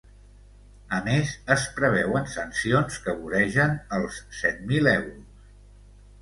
A 0.99 1.01
més, 1.07 1.33
es 1.55 1.65
preveuen 1.79 2.25
sancions 2.37 2.97
que 3.05 3.15
voregen 3.19 3.77
els 3.99 4.19
set 4.39 4.65
mil 4.73 4.91
euros. 4.95 5.55